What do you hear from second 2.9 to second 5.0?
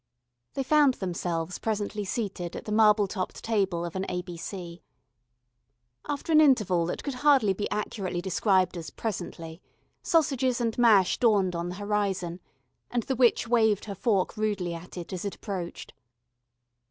topped table of an A.B.C.